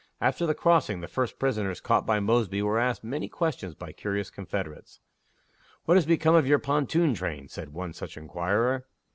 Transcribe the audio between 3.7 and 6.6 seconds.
by curious Confederates. "What has become of your